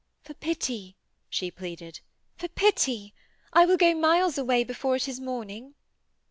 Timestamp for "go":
3.77-3.93